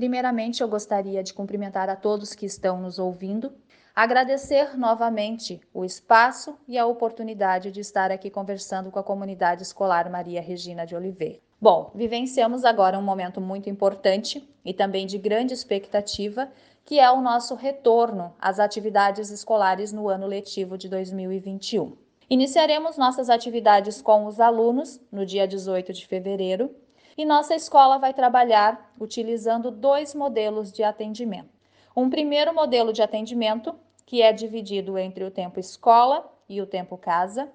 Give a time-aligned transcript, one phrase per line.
[0.00, 3.52] Primeiramente, eu gostaria de cumprimentar a todos que estão nos ouvindo,
[3.94, 10.10] agradecer novamente o espaço e a oportunidade de estar aqui conversando com a comunidade escolar
[10.10, 11.38] Maria Regina de Oliveira.
[11.60, 16.50] Bom, vivenciamos agora um momento muito importante e também de grande expectativa,
[16.82, 21.94] que é o nosso retorno às atividades escolares no ano letivo de 2021.
[22.30, 26.74] Iniciaremos nossas atividades com os alunos no dia 18 de fevereiro
[27.20, 31.50] e nossa escola vai trabalhar utilizando dois modelos de atendimento.
[31.94, 33.74] Um primeiro modelo de atendimento,
[34.06, 37.52] que é dividido entre o tempo escola e o tempo casa,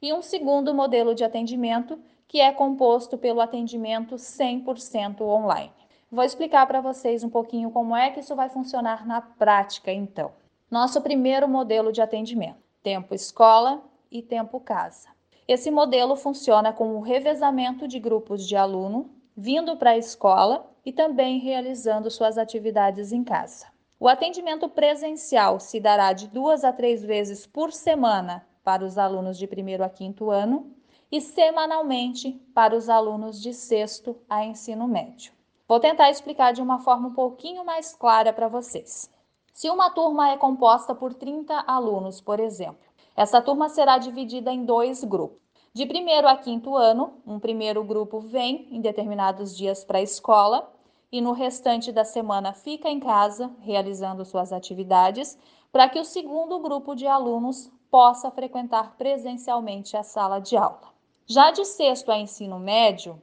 [0.00, 5.72] e um segundo modelo de atendimento, que é composto pelo atendimento 100% online.
[6.12, 10.30] Vou explicar para vocês um pouquinho como é que isso vai funcionar na prática, então.
[10.70, 13.82] Nosso primeiro modelo de atendimento: tempo escola
[14.12, 15.17] e tempo casa.
[15.48, 20.92] Esse modelo funciona com o revezamento de grupos de aluno vindo para a escola e
[20.92, 23.66] também realizando suas atividades em casa.
[23.98, 29.38] O atendimento presencial se dará de duas a três vezes por semana para os alunos
[29.38, 30.70] de primeiro a quinto ano
[31.10, 35.32] e semanalmente para os alunos de sexto a ensino médio.
[35.66, 39.10] Vou tentar explicar de uma forma um pouquinho mais clara para vocês.
[39.54, 42.87] Se uma turma é composta por 30 alunos, por exemplo,
[43.18, 45.40] essa turma será dividida em dois grupos.
[45.74, 50.72] De primeiro a quinto ano, um primeiro grupo vem em determinados dias para a escola
[51.10, 55.36] e no restante da semana fica em casa realizando suas atividades,
[55.72, 60.92] para que o segundo grupo de alunos possa frequentar presencialmente a sala de aula.
[61.26, 63.20] Já de sexto a ensino médio,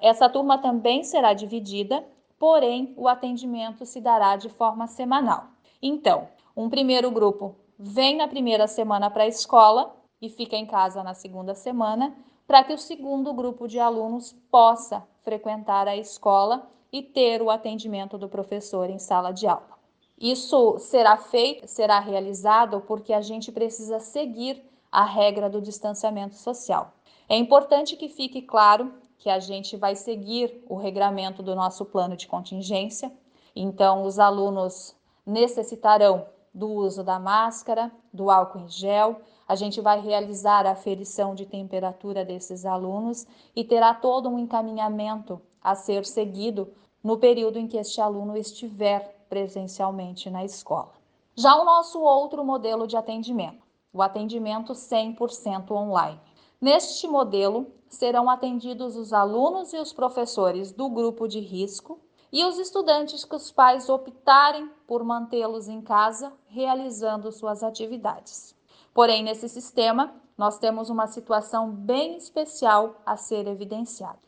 [0.00, 2.02] essa turma também será dividida,
[2.38, 5.48] porém o atendimento se dará de forma semanal.
[5.82, 6.26] Então,
[6.56, 11.14] um primeiro grupo vem na primeira semana para a escola e fica em casa na
[11.14, 17.42] segunda semana, para que o segundo grupo de alunos possa frequentar a escola e ter
[17.42, 19.76] o atendimento do professor em sala de aula.
[20.18, 26.94] Isso será feito, será realizado porque a gente precisa seguir a regra do distanciamento social.
[27.28, 32.16] É importante que fique claro que a gente vai seguir o regramento do nosso plano
[32.16, 33.12] de contingência.
[33.54, 34.94] Então, os alunos
[35.26, 39.20] necessitarão do uso da máscara, do álcool em gel.
[39.46, 45.38] A gente vai realizar a aferição de temperatura desses alunos e terá todo um encaminhamento
[45.62, 46.72] a ser seguido
[47.04, 50.92] no período em que este aluno estiver presencialmente na escola.
[51.34, 53.62] Já o nosso outro modelo de atendimento,
[53.92, 56.18] o atendimento 100% online.
[56.58, 62.00] Neste modelo, serão atendidos os alunos e os professores do grupo de risco
[62.32, 68.54] e os estudantes que os pais optarem por mantê-los em casa realizando suas atividades.
[68.92, 74.18] Porém, nesse sistema, nós temos uma situação bem especial a ser evidenciada.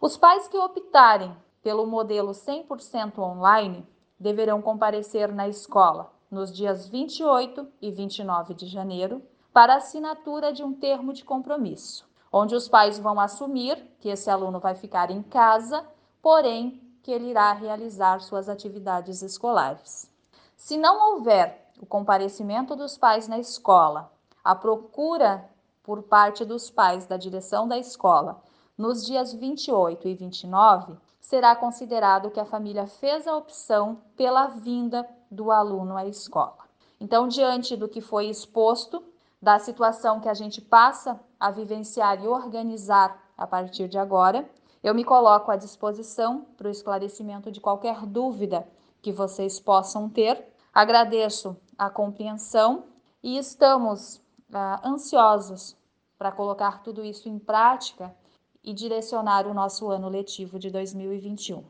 [0.00, 3.86] Os pais que optarem pelo modelo 100% online
[4.18, 10.72] deverão comparecer na escola nos dias 28 e 29 de janeiro para assinatura de um
[10.72, 15.84] termo de compromisso, onde os pais vão assumir que esse aluno vai ficar em casa,
[16.22, 20.12] porém que ele irá realizar suas atividades escolares.
[20.54, 24.12] Se não houver o comparecimento dos pais na escola,
[24.44, 25.48] a procura
[25.82, 28.42] por parte dos pais da direção da escola
[28.76, 35.08] nos dias 28 e 29, será considerado que a família fez a opção pela vinda
[35.30, 36.58] do aluno à escola.
[37.00, 39.02] Então, diante do que foi exposto,
[39.40, 44.46] da situação que a gente passa a vivenciar e organizar a partir de agora,
[44.82, 48.66] eu me coloco à disposição para o esclarecimento de qualquer dúvida
[49.02, 50.46] que vocês possam ter.
[50.72, 52.84] Agradeço a compreensão
[53.22, 54.20] e estamos
[54.52, 55.76] ah, ansiosos
[56.18, 58.14] para colocar tudo isso em prática
[58.62, 61.64] e direcionar o nosso ano letivo de 2021.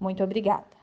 [0.00, 0.77] Muito obrigada.